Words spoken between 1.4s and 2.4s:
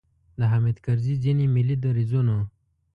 ملي دریځونو.